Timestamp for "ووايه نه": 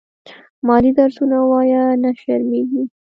1.41-2.11